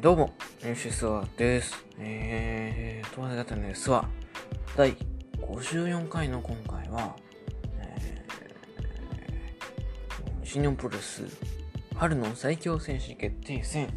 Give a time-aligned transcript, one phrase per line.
[0.00, 0.32] どうも、
[0.62, 1.84] ニューシスワです。
[1.98, 4.08] えー、友達方のですは、
[4.76, 4.94] 第
[5.40, 7.16] 54回の今回は、
[7.80, 11.24] えー、新日本プロレス
[11.96, 13.88] 春の最強選手決定戦、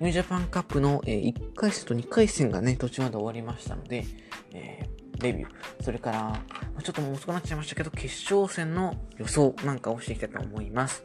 [0.00, 4.04] ニュージャパンカップの、えー1回戦と2回戦がね、途中まで終わりましたので、
[4.52, 6.42] えーレビュー、それから、
[6.82, 11.02] ちょっともう遅くなっちゃいましたけど、決勝戦の予想なんかをしていきたいと思います。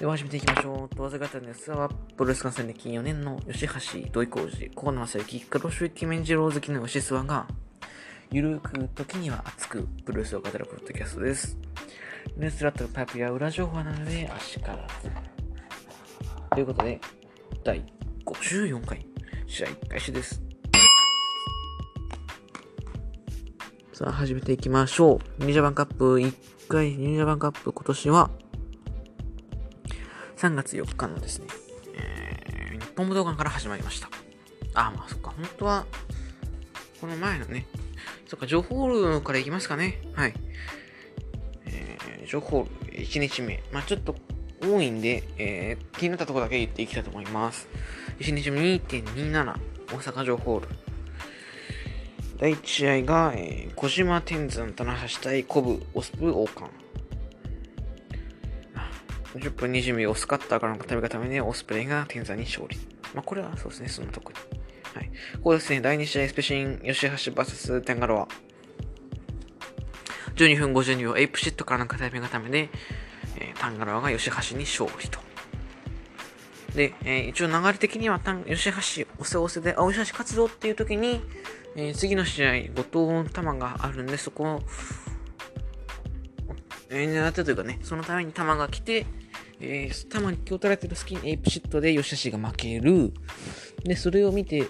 [0.00, 0.96] では始めていきましょう。
[0.96, 7.46] 問わず方の安は、プロレス観戦歴4年の吉橋土井浩二、河野正幸、黒潮イメンジロー好きの吉諏訪が、
[8.30, 11.58] ゆるく時には熱くプロレスを語るポッドキャストです。
[12.34, 14.88] ニュースラットパイプや裏情報なので、足から。
[16.48, 16.98] ということで、
[17.62, 17.84] 第
[18.24, 19.06] 54回、
[19.46, 20.40] 試合開始です。
[23.92, 25.40] さあ、始めていきましょう。
[25.40, 26.34] ニュージャパンカップ1
[26.68, 28.30] 回、ニュージャパンカップ今年は、
[30.40, 31.48] 3月4日のですね、
[31.94, 34.08] えー、日本武道館から始まりました。
[34.72, 35.84] あ、まあそっか、本当は、
[36.98, 37.66] この前のね、
[38.26, 40.00] そっか、情報ホールから行きますかね。
[40.14, 40.34] はい。
[41.66, 43.62] えー、情報ホール1日目。
[43.70, 44.16] まあちょっと
[44.62, 47.68] 多いんで、えー、気になったとこだけ言っていきたいと思います。
[48.20, 50.68] 1日目2.27、大阪城ホール。
[52.38, 56.89] 第1試合が、えー、小島天山棚橋対コブオスプ王冠。
[59.34, 62.76] 10分20秒オスカッターからの固めがためにオスプレイが天山に勝利。
[63.14, 64.38] まあ、これはそうですね、その特に。
[64.94, 65.06] はい。
[65.36, 68.28] ここですね、第2試合スペシン、吉橋 VS テンガロア。
[70.34, 72.70] 12分52秒、エイプシットからの固めがためで、
[73.36, 75.20] えー、タンガロアが吉橋に勝利と。
[76.74, 81.20] で、えー、一応流れ的にはタン、吉橋、押せ押せで、あ、吉橋活動っていう時に、
[81.76, 84.62] えー、次の試合、後藤玉があるんで、そこ、
[86.90, 89.06] えー、狙ってというかね、そのために玉が来て、
[89.60, 93.12] えー、玉に気を取られてる隙にエイプシットで吉橋が負ける。
[93.84, 94.68] で、それを見て、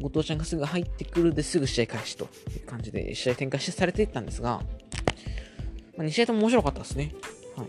[0.00, 4.60] 後藤ちゃんがすぐ入ってくるですぐ試合開始という感じで試合展開してされていったんですが、
[5.96, 7.14] まあ、2試合とも面白かったですね。
[7.56, 7.68] はい。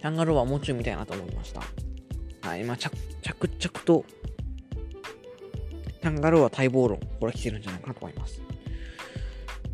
[0.00, 1.62] タンガローはもうちょい見たいなと思いました。
[2.48, 4.04] はい、まあ、着々と、
[6.00, 8.40] タンガローは待望論、これは来てるんじゃないかなと思います。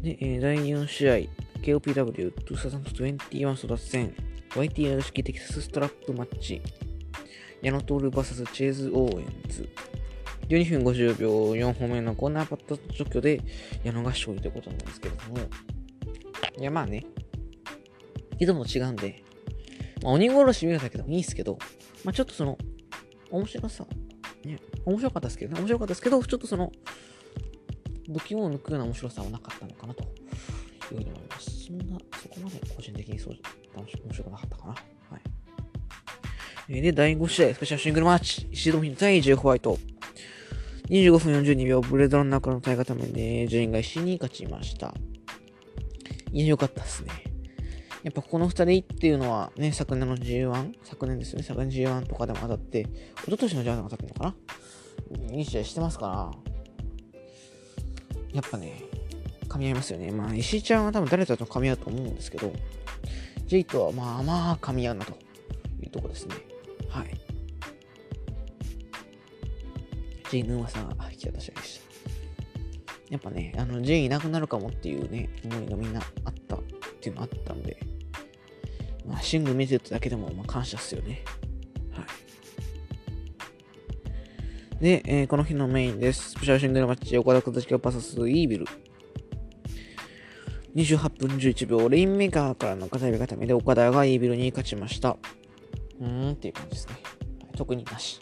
[0.02, 4.14] で、えー、第4試合、KOPW2021 争奪戦
[4.50, 6.60] YTR 式テキサスストラップマッチ。
[7.62, 9.66] 矢野徹 VS チェーズ・オーエンズ。
[10.50, 13.40] 12分50秒4本目のコーナーパッド除去で
[13.82, 15.38] 矢野が勝利ということなんですけれども。
[16.58, 17.06] いやまあね。
[18.38, 19.24] いつも違うんで、
[20.02, 21.56] まあ、鬼殺し見るだけでもいいですけど、
[22.04, 22.58] まあ、ちょっとその
[23.30, 23.86] 面白さ。
[24.44, 24.58] ね。
[24.84, 26.70] 面白かったですけど、ね、面白かったですけどちょっとその
[28.06, 30.04] 不気を抜くような面白さはなかったのかなと。
[30.92, 31.64] いうふうに思います。
[31.66, 31.84] そんな、
[32.22, 33.34] そこまで個人的にそう
[33.76, 34.70] 楽し面白くなかったかな。
[34.72, 35.20] はい。
[36.68, 39.78] えー、で、第5試合、スペシャルシングルマッチ、石戸美対ジェイホワイト。
[40.88, 44.94] 25分42秒、ブレードランナーからの対価ためで、ジェインが石に勝ちました。
[46.32, 47.10] いや、よかったっすね。
[48.02, 50.74] やっぱこの2人っていうのはね、昨年の G1?
[50.82, 52.88] 昨年ですね、昨年 G1 とかでも当たって、一
[53.30, 54.36] 昨年の G1 でも当たってるのか
[55.30, 55.34] な？
[55.34, 56.30] いい試合してますから、
[58.34, 58.82] やっぱね、
[59.54, 60.10] 噛み合いますよね。
[60.10, 62.52] まあ、石井ちゃんは多分誰とと噛み合うと思うんですけど、
[63.46, 65.12] ジェイとはまあまあ噛み合うなと
[65.80, 66.34] いうとこですね。
[66.88, 67.10] はい。
[70.28, 71.84] ジェイの噂が引き渡しでした。
[73.10, 76.62] やっぱね、あの、ジェイいなくなるかもっていうね、思いがみんなあったっ
[77.00, 77.78] ていうのあったんで、
[79.06, 81.22] まあ、シングル見てただけでも、まあ、感謝っすよね。
[81.92, 82.02] は
[84.80, 84.82] い。
[84.82, 86.30] で、えーこの日のメインです。
[86.30, 88.66] スペシャルシングルマッチ、岡田和樹 VS イービル。
[90.74, 95.16] 28分11秒、レインメーカーからの片指固めで岡田がイービルに勝ちました。
[96.00, 96.94] うーんっていう感じですね。
[97.56, 98.20] 特になし。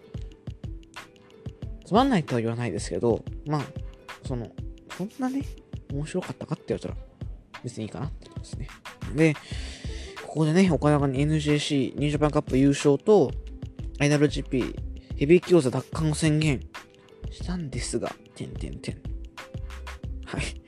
[1.86, 3.62] つまんないとは言わないですけど、まあ、
[4.26, 4.50] その、
[4.96, 5.42] そんなね、
[5.92, 6.96] 面白かったかって言われたら、
[7.64, 8.68] 別にいいかなってことですね。
[9.14, 9.34] で、
[10.26, 13.30] ここでね、岡田が NJC、ニュージャパンカップ優勝と、
[13.98, 14.74] IWGP
[15.16, 16.60] ヘビーキョーザ奪還を宣言
[17.30, 19.03] したんですが、てんてんてん。
[20.24, 20.61] はい。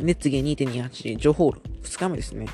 [0.00, 1.60] で、次2.28、ジョホール。
[1.82, 2.46] 2日目ですね。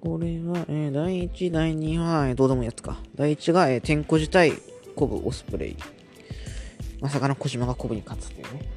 [0.00, 2.98] これは、えー第1、第2は、えーどうでもいいやつか。
[3.14, 4.52] 第1が、えー、天候自体、
[4.94, 5.76] コブ、オスプレイ。
[7.00, 8.68] まさかの小島がコブに勝つっていうね。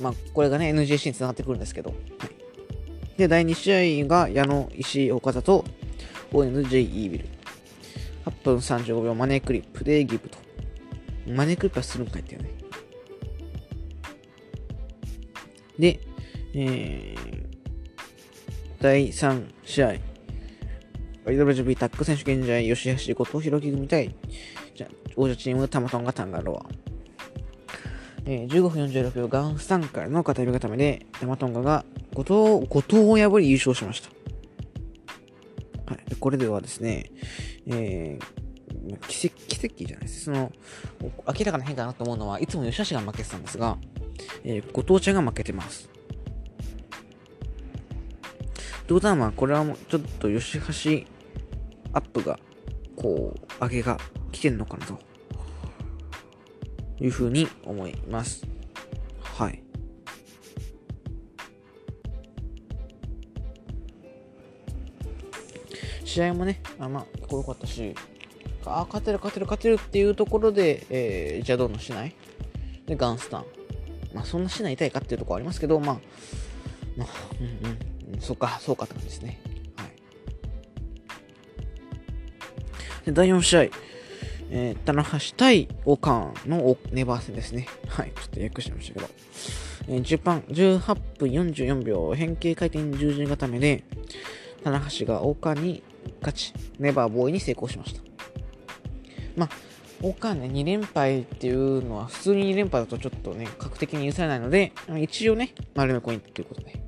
[0.00, 1.90] まあ、これがね、NJC に繋がってくるんですけど。
[1.90, 2.30] はい。
[3.16, 5.64] で、第2試合が、矢野、石井、岡田と、
[6.32, 7.26] ONJ イービル。
[8.26, 10.38] 8分35秒、マネークリップでギブと。
[11.26, 12.50] マネークリップはするんかいっていうね。
[15.78, 16.00] で、
[16.54, 17.46] えー、
[18.80, 19.94] 第3試合。
[21.26, 24.14] IWGP タッグ選手権試合、吉橋、後藤弘樹組対、
[24.74, 26.66] じゃ王者チーム、タマトンがタンガロア。
[28.26, 31.84] えー、15分46秒、ガンスタンからの片指固めで、タマトンガが
[32.14, 32.22] 後
[32.58, 34.10] 藤、後藤を破り優勝しました。
[35.92, 36.16] はい。
[36.16, 37.10] これではですね、
[37.66, 40.24] えー、奇跡、奇跡じゃないです。
[40.24, 40.52] その、
[41.02, 43.78] 明らかな変化だなと思うのは、いつも吉橋が負けてたんですが、
[44.44, 45.88] えー、後藤ちゃんが負けてます。
[48.86, 51.06] ということは、まあ、これはもう、ちょっと吉橋
[51.92, 52.38] アップが、
[52.96, 53.98] こう、上げが
[54.30, 54.98] 来てんのかなと、
[57.00, 58.46] いうふうに思います。
[59.20, 59.62] はい。
[66.04, 67.94] 試合もね、あまあ、こ良かったし、
[68.66, 72.14] あ、勝てる、勝てる、勝てるっていうところで、えー、じゃあどんどんしない
[72.86, 73.63] で、ガンスタン。
[74.14, 76.00] まあ、そんなしないたいかっていうところありますけど、まあ、
[76.96, 77.08] まあ、
[77.40, 79.40] うんうん、そうか、そうかって感じですね。
[79.76, 79.84] は
[83.02, 83.06] い。
[83.06, 83.62] で、第4試合、
[84.50, 87.66] えー、棚橋対オカンのネバー戦ですね。
[87.88, 89.08] はい、ちょっと訳してましたけど。
[89.88, 93.84] えー、10番、18分44秒、変形回転十字固めで、
[94.62, 95.82] 棚橋がオカンに
[96.20, 98.00] 勝ち、ネバーボーイに成功しました。
[99.36, 99.50] まあ、
[100.04, 106.66] オカーンね、2連敗っていうのは、普通に2連敗だとちょっとね、確的に許されないので、一応ね、丸めコインということで。
[106.66, 106.82] はい、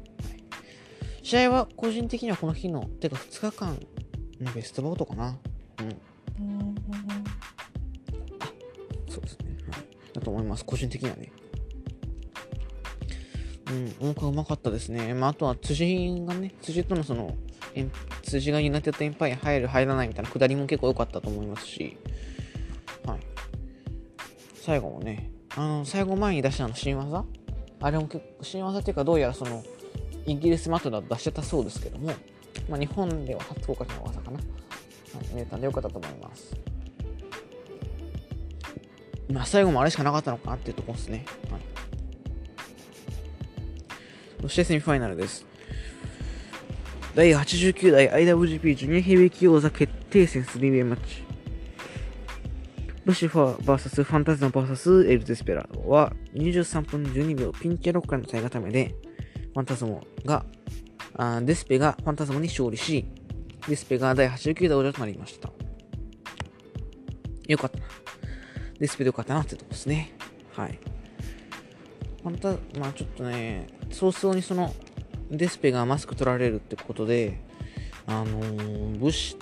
[1.23, 3.79] 試合は個人的にはこの日の、てか2日間
[4.41, 5.39] のベストバウトかな。
[5.81, 5.89] うん。
[8.39, 8.53] あ、
[9.09, 9.57] そうですね。
[9.71, 9.83] はい。
[10.13, 10.65] だと思います。
[10.67, 11.33] 個人的にはね。
[13.69, 15.15] うん、音楽うまかったですね。
[15.15, 17.35] まあ、あとは辻がね、辻とのその、
[18.23, 22.16] 辻がユナイテッドエンパイア入る入らないみたいなくだりも結構良かったと思いますし、はい。
[24.67, 27.25] 最後もね、あの、最後前に出したの新技？
[27.81, 29.63] あれも結構、新技っていうかどうやらその、
[30.27, 32.13] イギリスマットだと出してたそうですけども、
[32.69, 34.39] まあ、日本では初公開の技かな。
[34.39, 36.57] はい、見れたんで良かったと思います。
[39.31, 41.25] まあ、最後もあれしかなかったのかなっていうところですね。
[41.49, 41.61] はい。
[44.43, 45.47] そしてセミファイナルです。
[47.15, 51.26] 第89代 IWGP ジュニアヘビー級王座決定戦スリーウェイマッチ。
[53.07, 58.97] ルシファー VS ファンタズマ VS エル・デスペラードは23分12秒ピンチロッカーの耐え固めで、
[59.55, 60.45] ファンタズモが、
[61.15, 63.07] あデスペがファンタズモに勝利し、
[63.69, 65.53] デスペが第89代王者となりました。
[67.47, 67.85] よかったな。
[68.81, 70.13] デスペでよかったなってとこですね。
[70.53, 70.77] はい。
[72.25, 74.75] ファンタ、まあちょっとね、早々にその
[75.31, 77.41] デスペがマスク取られるってことで、
[78.09, 79.37] あのー、ブッシ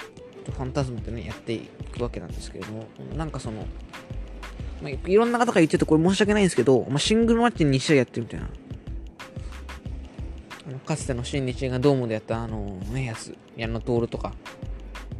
[0.44, 1.60] とファンタズムってね、やってい
[1.96, 2.86] くわけなんですけれども、
[3.16, 3.66] なんかその、
[4.82, 8.48] まあ、いろんな方が言っててこれ申し訳ないんですけど、まあ、シングルマッチに2試合やってるみたいな。
[10.66, 14.32] あのかつての新日がドームでやったあのね、やつ、矢野徹とか、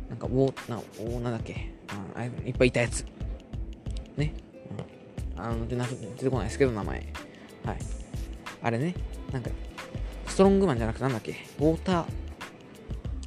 [0.09, 3.05] なんか、おな、おなんだっけ、ああいっぱいいたやつ。
[4.17, 4.32] ね。
[5.37, 7.06] うん、あの、出てこないですけど、名前。
[7.65, 7.79] はい。
[8.62, 8.94] あれね、
[9.32, 9.50] なんか、
[10.27, 12.05] ストロングマンじゃなくてなんだっけウォーター。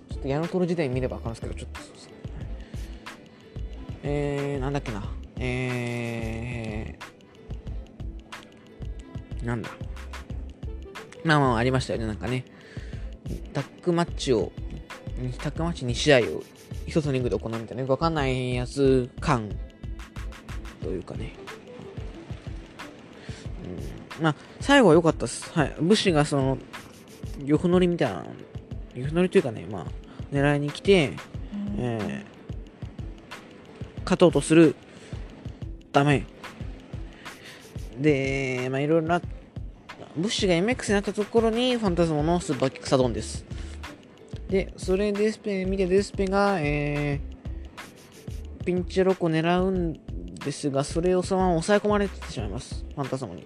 [0.10, 1.77] ちょっと矢野徹時代見ればわかるんですけど、ちょっと。
[4.10, 5.04] えー、なんだっけな。
[5.38, 9.70] えー、なんだ。
[11.26, 12.46] まあまあありましたよね、なんかね。
[13.52, 14.54] タックマッチを、
[15.40, 16.44] タックマッチ2試合を
[16.86, 19.50] 一つのリングで行うみたいな、よくわかんないやつ感
[20.82, 21.34] というかね。
[24.18, 25.52] うん、まあ、最後は良かったです。
[25.52, 25.76] はい。
[25.82, 26.58] 武士がその、
[27.46, 28.26] 横乗りみたいな、
[28.96, 29.86] 横乗りというかね、まあ、
[30.32, 31.12] 狙いに来て、
[31.78, 32.37] えー、
[34.08, 34.74] 勝とうとする
[35.92, 36.26] ため、
[38.00, 39.22] で、まあ、いろいろな、
[40.16, 43.46] ブッシュが MX になったところに、ファンタズモのスーパーキックサドンです。
[44.50, 49.94] で、それデスペ見てデスペが、えー、ピンチロックを狙うん
[50.36, 52.86] ですが、それをそのまま抑え込まれてしまいます。
[52.96, 53.46] ファンタズモに。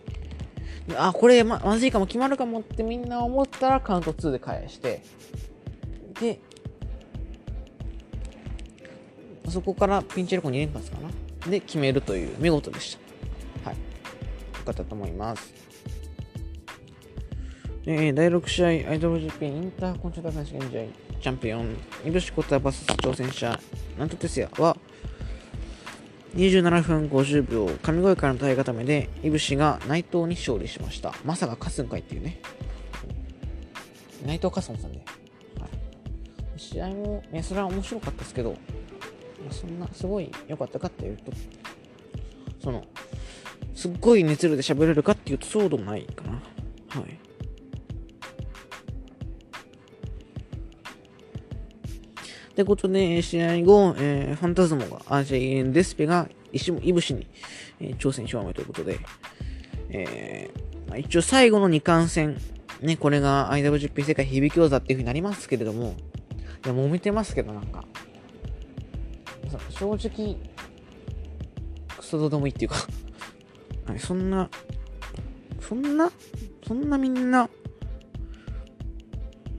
[0.95, 5.01] あ、これままずいかも、決まるかもってみんな思ったらカウント2で返して、
[6.19, 6.39] で、
[9.51, 11.09] そこからピンチェルコ2連発かな
[11.49, 12.97] で決めるという見事でし
[13.63, 13.69] た。
[13.69, 13.77] はい。
[13.77, 13.81] よ
[14.65, 15.53] かったと思います。
[17.85, 23.59] えー、第6試合、アイドル GP インターコンチャート選手権試合、チャンピオン、イブシコタ VS 挑戦者、
[23.97, 24.77] ナントテスヤは、
[26.35, 31.15] 27分50秒、神声からの耐え固めで、いぶしが内藤に勝利しました。
[31.25, 32.39] まさか勝つんかいっていうね。
[34.27, 35.03] 内藤勝つんさんね。
[35.59, 38.55] はい、試合も、ね、それは面白かったですけど、
[39.49, 41.31] そんな、すごい良かったかっていうと、
[42.61, 42.85] その、
[43.73, 46.33] すっごい熱量で喋れるかっていうと、そうでもないかな。
[46.89, 47.19] はい。
[52.51, 55.39] ってことで、試合後、えー、ファンタズモが、あ、じゃ
[55.71, 57.25] デスペが石イブシに、
[57.79, 58.99] えー、挑戦表明ということで、
[59.89, 62.37] えー、まあ、一応最後の2冠戦、
[62.81, 65.95] ね、これが IWGP 世界響き技っていう風になりますけれども、
[66.65, 67.85] いや、揉めてますけど、なんか、
[69.69, 70.37] 正直、
[71.97, 72.77] クソどうでもいいっていうか
[73.99, 74.49] そんな、
[75.59, 76.11] そんな、
[76.67, 77.49] そんなみんな、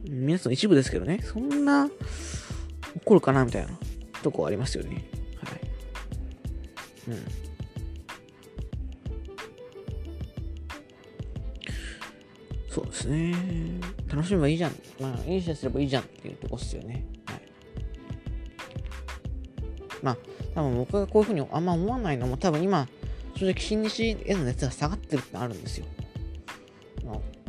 [0.08, 1.90] 皆さん一部ですけどね、そんな
[2.96, 3.78] 怒るかなみたいな
[4.22, 5.04] とこありますよね。
[5.42, 5.60] はい。
[7.08, 7.42] うん。
[12.68, 13.34] そうですね。
[14.08, 14.72] 楽しめばいいじゃん。
[15.00, 17.06] まあ、いい試合すればいいじゃんっていうとこっすよね。
[20.02, 20.16] まあ、
[20.54, 22.88] 多分僕がこういうふうにあんま思わないのも多分今、
[23.36, 25.86] 正直新日への熱が下がってるってあるんですよ。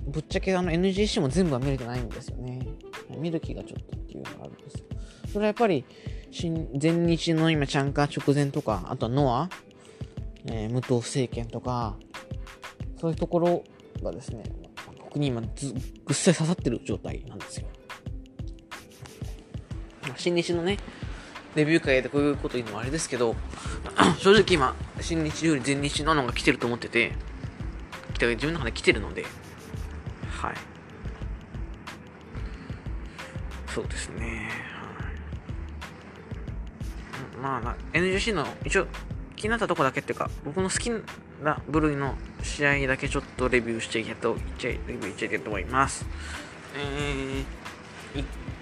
[0.07, 2.59] ぶっちゃけあの NGC も全部は見れてないんですよね。
[3.17, 4.83] 見る気がちょっとっていうのがあるんです。
[5.31, 5.85] それはやっぱり、
[6.31, 9.49] 新前日の今、チャンカー直前とか、あとはノア、
[10.45, 11.97] えー、武藤政権とか、
[12.99, 13.63] そういうところ
[14.01, 14.43] がですね、
[14.99, 15.73] 僕に今ず、
[16.05, 17.67] ぐっさり刺さってる状態なんですよ。
[20.17, 20.77] 新日のね、
[21.55, 23.35] デビュー会でこういうこと言うのもあれですけど、
[24.17, 27.13] 正直今、新日より前日ののが来てると思ってて、
[28.19, 29.25] 自分の中で来てるので、
[30.29, 30.53] はい。
[33.67, 34.49] そうですね。
[37.41, 38.87] まあ、NGC の一応
[39.35, 40.89] 気になったとこだけっていうか、僕の好き
[41.43, 46.05] な部類の試合だけちょっとレビューしていけと、いっちゃい、レビューいっちゃいけと思います。
[46.75, 47.45] えー、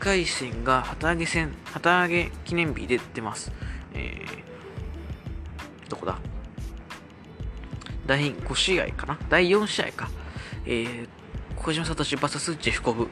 [0.01, 3.51] 回戦が旗揚げ戦、旗揚げ記念日で出ます。
[3.93, 6.17] えー、どこだ？
[8.07, 9.19] 第5試合かな？
[9.29, 10.09] 第4試合か。
[10.65, 11.07] えー、
[11.55, 13.09] 小島聡 VS ジェフコブ。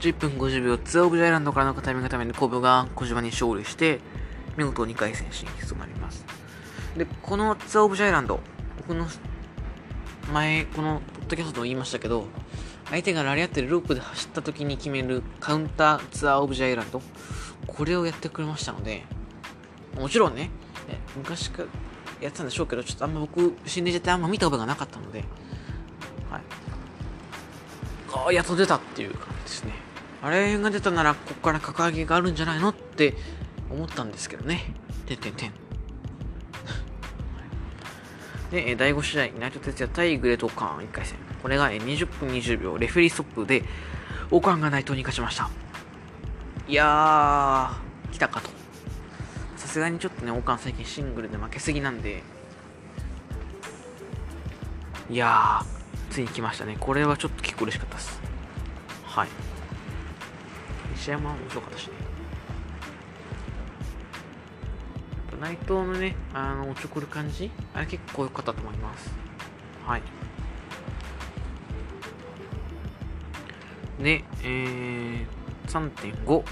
[0.00, 4.00] 10分50秒、ツアーオブジャイランドからのタイミングためにコブが小島に勝利して、
[4.56, 6.24] 見事2回戦進出となります。
[6.96, 8.40] で、このツアーオブジャイランド、
[8.78, 9.06] 僕の
[10.32, 12.28] 前、このポッドキャストでも言いましたけど、
[12.90, 17.02] 相手がラリアってるループで走った時に決めるカウンターツアーオブジャイランド、
[17.66, 19.04] これをやってくれましたので、
[19.98, 20.50] もちろんね、
[21.16, 21.68] 昔から
[22.20, 25.24] やってたんでしょうけど、ちょっとあんま僕、心霊ジェってあんま見た覚えがなかったので、
[26.30, 26.42] はい。
[28.12, 29.72] ああ、やっと出たっていう感じですね。
[30.22, 33.14] あれが出たなら、ここから格上げがあるんじゃないのって
[33.70, 34.74] 思ったんですけどね。
[35.06, 35.63] てんてんてん。
[38.54, 41.18] で、第5試合、内藤哲也対グレート・オカーン1回戦。
[41.42, 43.64] これが20分20秒、レフェリーストップで、
[44.30, 45.50] オカーンが内藤に勝ちました。
[46.68, 48.50] いやー、来たかと。
[49.56, 52.22] さすがにちょっとね、オカーン最近シングルで負けすぎなんで、
[55.10, 56.76] いやー、ついに来ましたね。
[56.78, 58.20] これはちょっと結構嬉しかったです。
[59.02, 59.28] はい。
[60.94, 62.03] 試合も面白かったしね。
[65.44, 67.50] 内藤のね、あの、おちょくる感じ？
[67.74, 69.12] あれ結構良かったと思います。
[69.86, 70.02] はい。
[74.02, 75.26] で、えー、
[75.66, 76.42] 3.5、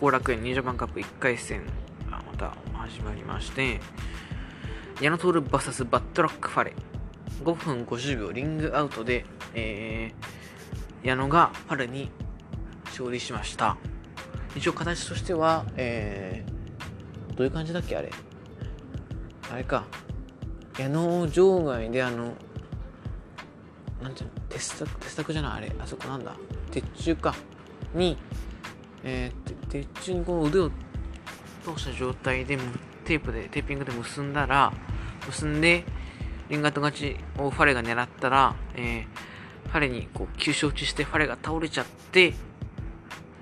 [0.00, 1.64] 後楽園20番カップ1回戦
[2.10, 3.80] がまた始まりまして、
[5.00, 6.74] 矢野徹 VS バットラックファレ。
[7.44, 9.24] 5分50秒リングアウトで、
[9.54, 12.10] えー、矢野がファレに
[12.86, 13.76] 勝利しました。
[14.56, 16.55] 一応形としては、えー、
[17.36, 18.10] どういう感じだっけあれ？
[19.52, 19.84] あれか。
[20.78, 22.32] 矢野場外であの
[24.02, 24.40] なんていうの？
[24.48, 25.52] 鉄柵鉄柵じゃない？
[25.52, 26.34] あれあそこなんだ。
[26.70, 27.34] 鉄柱か。
[27.94, 28.16] に
[29.04, 30.70] えー、鉄柱にこう腕を
[31.64, 32.58] 通した状態で
[33.04, 34.72] テープでテーピングで結んだら
[35.26, 35.84] 結んで
[36.48, 42.34] リンガート勝ちをファレが狙ったら、えー、ファレにこう急所打ちしてファレが倒れちゃって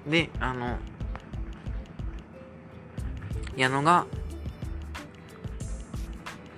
[0.07, 0.77] であの
[3.57, 4.07] 矢野が、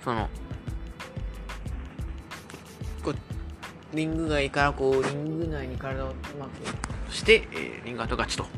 [0.02, 0.28] その、
[3.02, 6.50] こう、リング外からこう、リング内に体をうまく
[7.08, 8.48] そして、えー、リングアウト勝ちという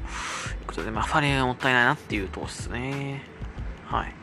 [0.67, 3.23] ことで、まあ、ファレがもったいないなっていうとこですね。
[3.87, 4.15] はい。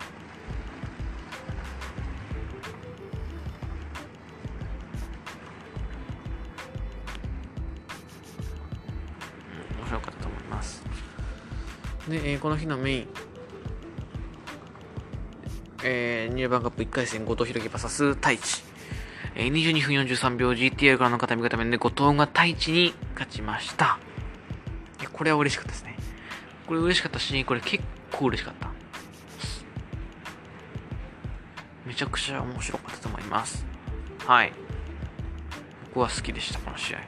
[9.80, 10.84] 面白かったと思います。
[12.08, 13.08] で、えー、この日のメイン、
[15.88, 18.64] えー、ニューバンカップ1回戦、後藤弘樹 VS 太一。
[19.36, 24.00] えー、22分43秒 GTR からの片見方面で後藤が太一に勝ちました。
[25.00, 25.96] いや、これは嬉しかったですね。
[26.66, 28.72] これ嬉しかったし、これ結構嬉しかった。
[31.86, 33.64] めちゃくちゃ面白かったと思います。
[34.26, 34.54] はい。
[35.94, 37.00] 僕は好きでした、この試合。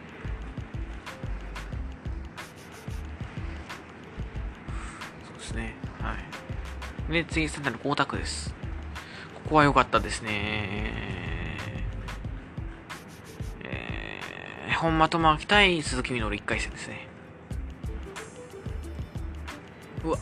[5.25, 5.75] そうでですね。
[5.99, 6.15] は
[7.09, 7.11] い。
[7.11, 8.56] で、次、センターの光沢です。
[9.47, 10.29] ここは良かったですね。
[13.63, 17.07] えー、本間智明対鈴木みのる1回戦ですね。
[20.03, 20.17] うわ。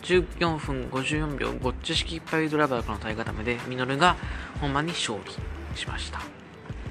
[0.00, 4.16] 14分54秒、ゴッチ式パイドライバーからの体固めで、ミノルが
[4.62, 6.20] 本番に勝利しました。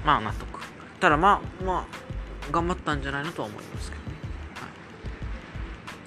[0.06, 0.60] まあ、納得。
[1.00, 4.16] ただ、まあ、まあ、頑張ったんじゃないのとは思いますけどね。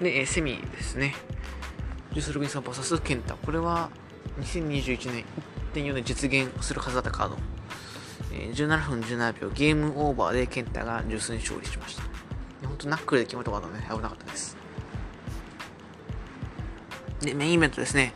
[0.00, 1.14] い、で、えセミですね。
[2.14, 3.34] ジュス・ルビンソン VS ケンタ。
[3.34, 3.90] これは、
[4.40, 5.24] 2021年
[5.74, 7.36] 1.4で実現するはずだったカード。
[8.32, 12.02] えー、17分17秒、ゲームオーバーでケンタがジュースに勝利しました。
[12.66, 14.56] 本当ナックルで決まったことはね、危なかったです。
[17.20, 18.12] で、メインイベントですね。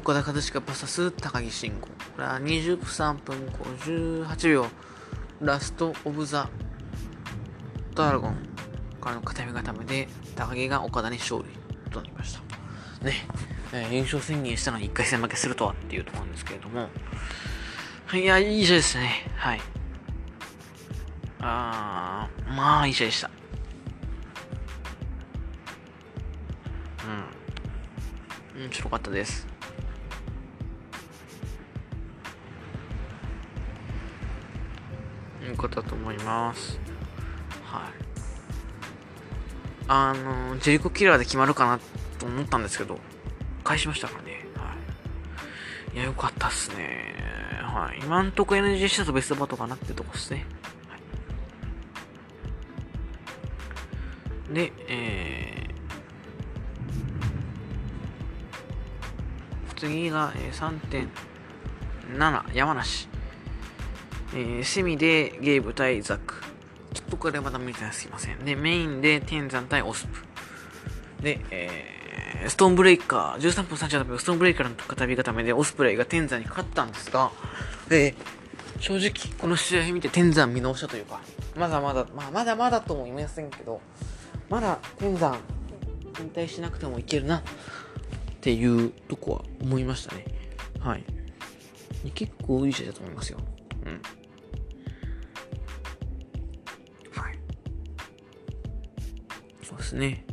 [0.00, 1.86] 岡田和親 VS 高木慎吾。
[1.86, 3.36] これは23分
[3.84, 4.66] 58秒。
[5.40, 6.50] ラスト・オブ・ザ・
[7.94, 8.36] ドラゴン
[9.00, 13.04] からの片目固めで、高木が岡田に勝利となりました。
[13.04, 13.14] ね、
[13.72, 16.88] えー、優勝宣言したのに1回戦負けするとはっていうところなんですけれども。
[18.12, 19.30] いや、いい試合ですね。
[19.36, 19.60] はい。
[21.40, 23.30] あー、まあ、いい試合でした。
[28.56, 28.62] うん。
[28.64, 29.50] 面白かったです。
[35.50, 36.78] いうことだと思います。
[37.64, 37.92] はい。
[39.88, 41.80] あの、ジェリコキラーで決まるかな
[42.18, 42.98] と思ったんですけど、
[43.70, 44.44] 返しましたからね。
[44.56, 44.74] は
[45.92, 45.96] い。
[45.96, 47.14] いや、よかったっすね。
[47.62, 48.00] はい。
[48.02, 50.44] 今んとこ NG したとベストバトかなってとこっすね。
[50.88, 50.96] は
[54.50, 54.54] い。
[54.54, 61.08] で、えー、次が、えー、
[62.18, 63.08] 3.7山梨。
[64.34, 66.42] えー、セミでゲーブ対ザック。
[66.92, 68.44] ちょっとこれまだ見てないすいません。
[68.44, 71.22] で、メインで天山対オスプ。
[71.22, 71.99] で、えー、
[72.48, 77.30] ストーンブレイカー、13分38秒、ストーンブレイカーの片火固めでオスプレイが天山に勝ったんですが、
[77.90, 81.20] えー、正直この試合見て天山見直したというか、
[81.56, 83.80] まだまだ、まあ、まだまだとも言いませんけど、
[84.48, 85.38] まだ天山
[86.18, 87.42] 引退しなくてもいけるなっ
[88.40, 90.24] ていうとこは思いましたね。
[90.80, 91.04] はい。
[92.14, 93.38] 結構いい試合だと思いますよ。
[93.84, 94.02] うん
[99.62, 99.78] そう。
[99.78, 100.24] ですね。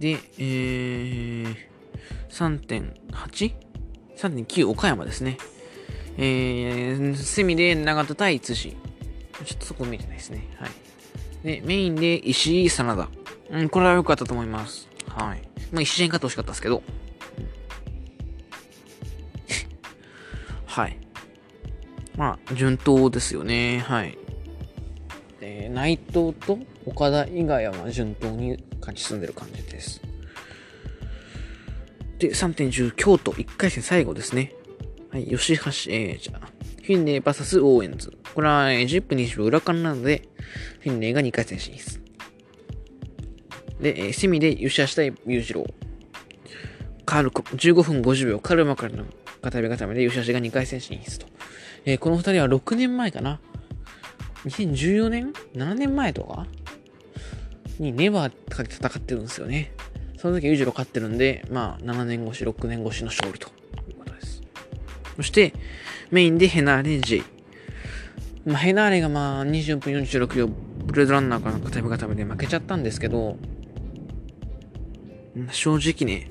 [0.00, 1.54] で、えー、
[2.30, 5.36] 3.8?3.9 岡山ですね。
[6.16, 8.78] えー、セミで長田対津市。
[9.44, 10.48] ちょっとそこ見てないですね。
[10.58, 10.70] はい。
[11.44, 13.10] で、メインで石井真田。
[13.50, 14.88] うん、これは良かったと思います。
[15.06, 15.42] はい。
[15.70, 16.82] まあ、一試合勝ってほしかったですけど。
[20.64, 20.96] はい。
[22.16, 23.80] まあ、順当ですよね。
[23.80, 24.16] はい。
[25.42, 30.00] えー、内藤と岡田以外は順当に勝ち進んでる感じです。
[32.18, 34.52] で、3.10京都1回戦最後ですね。
[35.10, 36.46] はい、吉橋、えー、じゃあ、
[36.82, 38.12] フィンネー VS オーエンズ。
[38.34, 40.28] これは、10分20秒裏間なので、
[40.80, 42.00] フィンネーが2回戦進出。
[43.80, 45.66] で、えー、セミで吉橋対裕次郎。
[47.06, 49.04] カールコ、15分50秒、カルマからの
[49.42, 51.26] 片目固めで吉橋が2回戦進出と。
[51.84, 53.40] えー、この2人は6年前かな
[54.44, 56.46] ？2014年 ?7 年前とか？
[57.80, 59.72] にネバーかけて戦ってるんですよね。
[60.18, 63.48] その時は裕次郎勝ってるんで、まあ、7年越し、6年越しの勝利と
[63.88, 64.42] いうことです。
[65.16, 65.54] そして、
[66.10, 67.22] メインでヘナーレ J。
[68.44, 73.38] まあ、ヘナーレがまあ、20分46秒、ブレードランナーからの片目固めで負けちゃったんですけど、
[75.50, 76.30] 正直ね、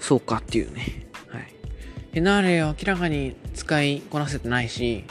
[0.00, 1.06] そうかっていうね。
[1.28, 1.46] はい。
[2.12, 5.04] ヘナーレは明らかに使いこなせてないし、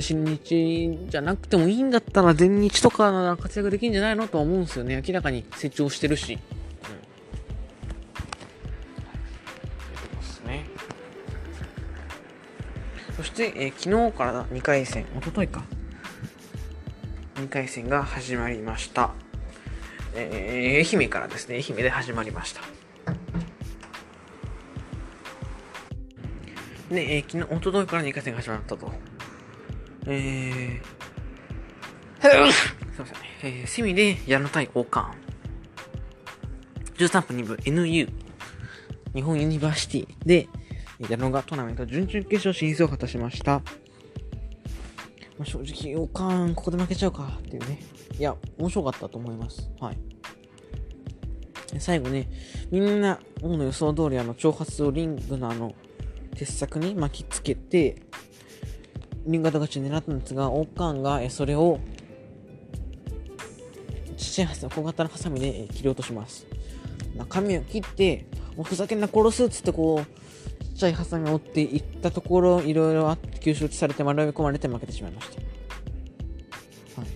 [0.00, 5.02] 新日じゃなくてもいいんだったら全日とかなら活躍できるんじゃないのとは思うんですよね。
[5.06, 6.38] 明らかに成長してるし。
[13.20, 15.62] そして、えー、昨日から2回戦、おとといか。
[17.34, 19.10] 2回戦が始まりました。
[20.14, 22.62] えー、愛媛からですね、愛媛で始まりました。
[26.88, 28.90] で、えー、昨日、おとといから2回戦が始まったと。
[30.06, 33.16] えー、すいません。
[33.42, 35.18] えー、セミで矢野対王冠。
[36.96, 38.08] 13分2分 NU。
[39.14, 40.48] 日本ユニバーシティで、
[41.08, 43.62] 矢野がトーナメント準々決勝進出を果たしました。
[45.38, 47.80] まあ、正直、王冠、ここで負けちゃうかっていうね。
[48.18, 49.70] いや、面白かったと思います。
[49.80, 49.98] はい。
[51.78, 52.28] 最後ね、
[52.70, 55.74] みんな、王の予想通りあの、挑発をリングのあの、
[56.36, 58.02] 鉄柵に巻きつけて、
[59.30, 61.78] 新潟勝ち狙ったんですが、王冠がそれを、
[64.16, 66.48] 父ハサ小型のハサミで切り落とします。
[67.16, 75.28] まあ、髪を切って、もうふざけんな殺すっつってこう、ちっちゃいハサミを折っていったところ、いろいろあって吸収されて丸め込まれて負けてしまいまし
[76.96, 77.00] た。
[77.00, 77.10] はい。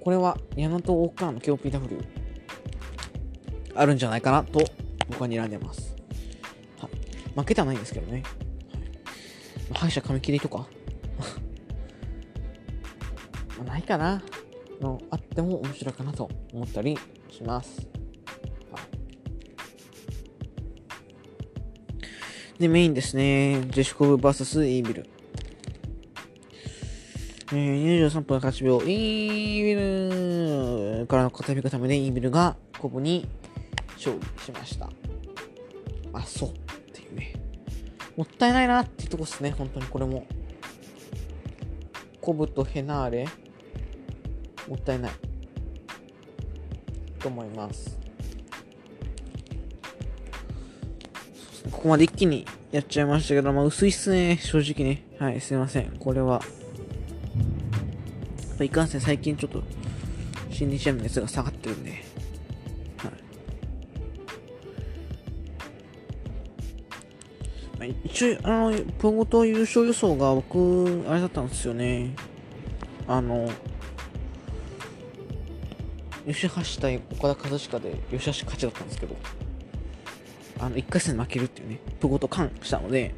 [0.00, 2.04] これは、矢野と大川の KOPW、
[3.74, 4.60] あるんじゃないかなと、
[5.08, 5.96] 僕は睨んでます。
[7.34, 8.12] 負けてはないんですけどね。
[8.12, 8.22] はい。
[9.72, 10.66] 敗者紙切りとか、
[13.72, 14.22] ないかな。
[14.82, 16.98] のあっても面白いかなと思ったり
[17.30, 17.88] します。
[22.58, 23.62] で、メインですね。
[23.70, 25.06] ジェシコブ VS イービル。
[27.52, 28.82] えー、23分8秒。
[28.82, 33.26] イービルからの片指固めでイービルがコブに
[33.94, 34.90] 勝利しました。
[36.12, 36.48] あ、そう。
[36.50, 36.52] っ
[36.92, 37.32] ていうね。
[38.16, 39.52] もったいないなっていうとこですね。
[39.52, 40.26] 本当にこれも。
[42.20, 43.28] コブとヘナーレ。
[44.68, 45.12] もったいない。
[47.18, 47.98] と思います。
[51.70, 55.04] ここまで一気にやっちゃいましたけど、まあ、薄いっすね、正直ね。
[55.18, 55.96] はい、すいません。
[55.98, 56.42] これは。
[58.60, 59.62] いかんせん最近ちょっと、
[60.50, 61.90] 新日アムの熱が下がってるんで。
[61.90, 62.00] はい。
[67.78, 72.14] まあ一応、あの、プロゴト優勝予想が僕、あれだったんですよね。
[73.08, 73.50] あの、
[76.26, 79.16] 吉橋対岡田和親で吉橋勝ちだったんですけど、
[80.60, 83.14] あの、1回戦負けるっていうね、プゴと感したので、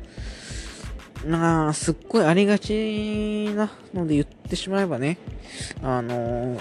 [1.27, 5.19] なあ、すっごいありがちなので言ってしまえばね、
[5.83, 6.61] あのー、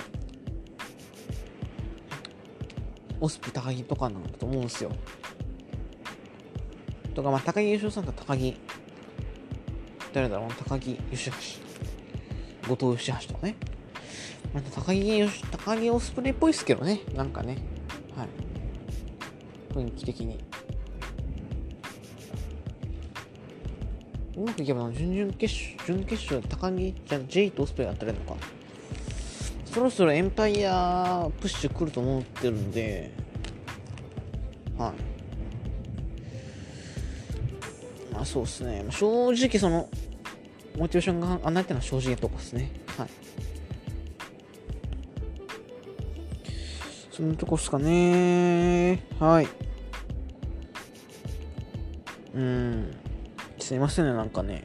[3.20, 4.92] オスプ高木とかなんだと思うんですよ。
[7.14, 8.58] とか、まあ、高木優勝さんと高木、
[10.14, 13.56] 誰だろう、高木吉橋、後藤吉橋とかね。
[14.54, 17.02] また高木よし、高木オスプレイっぽいっすけどね。
[17.16, 17.58] なんかね。
[18.16, 18.28] はい。
[19.74, 20.38] 雰囲気的に。
[24.38, 28.36] うまくいけば、準々決勝、準決勝、高木じゃ、ジェイとオスプレイやったらいいのか。
[29.66, 33.12] そろそろエンパイアプッシュ来ると思ってるんで、
[34.78, 34.94] は
[38.12, 38.14] い。
[38.14, 38.86] まあそうっすね。
[38.92, 39.90] 正直その、
[40.78, 42.72] モチベーションが上がってるのは正直なとこですね。
[42.98, 43.08] はい。
[47.16, 49.48] そんなとこっすかねはい。
[52.34, 52.92] うん。
[53.60, 54.64] すいませんね、なんかね。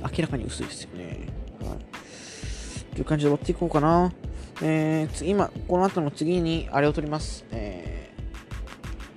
[0.00, 1.28] 明らかに薄いですよね。
[1.60, 2.94] はい。
[2.96, 4.12] という感じで終わっていこうかな。
[4.60, 7.44] えー、次、今、この後の次に、あれを撮ります。
[7.52, 8.10] え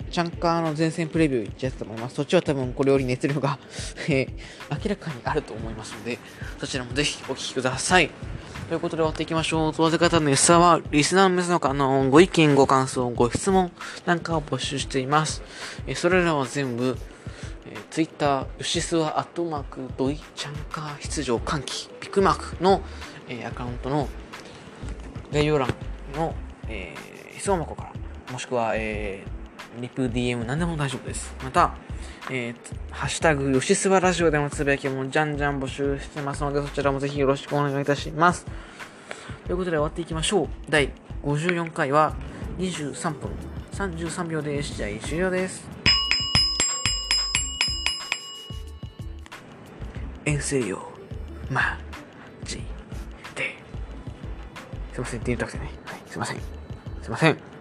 [0.08, 2.18] ー、チャンカーの前線プレビューいっちゃうと思います。
[2.18, 3.58] そっちは多分これより熱量が
[4.10, 4.28] え、
[4.70, 6.20] 明らかにあると思いますので、
[6.60, 8.12] そちらもぜひお聞きください。
[8.68, 9.74] ということで終わっていきましょう。
[9.74, 13.72] 問わせ方の安さは、リスナーの皆様からのご意見、ご感想、ご質問
[14.08, 15.44] なんかを募集しています。
[15.86, 16.98] えそれらは全部、
[17.68, 22.82] えー、Twitter、よしすわ、アットマーク、ドイチャンカー出場歓喜、ビッグマークの、
[23.30, 24.08] えーアカウントの
[25.32, 25.70] 概要欄
[26.16, 26.34] の、
[26.68, 31.36] えー質問箱から、もしくは、えーリプ DM 何でも大丈夫です。
[31.44, 31.76] また、
[32.30, 32.56] えー
[32.92, 38.46] ハッシュタグ、よしすばラジオでのつぶやきもじゃんじゃん募集してますので、そちらもぜひよろしくお願いいたします。
[39.46, 40.48] ということで終わっていきましょう。
[40.70, 40.92] 第
[41.24, 42.16] 54回は
[42.58, 43.30] 23分
[43.74, 45.68] 33秒で試合終了です。
[50.24, 50.90] 遠征よ、
[51.52, 51.78] ま
[52.44, 52.58] じ
[53.36, 53.58] で。
[54.94, 55.70] すいません、って言いたくてね。
[55.86, 56.38] はい、すいません。
[57.02, 57.55] すいません。